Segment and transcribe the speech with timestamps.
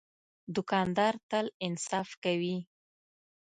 [0.55, 2.57] دوکاندار تل انصاف کوي.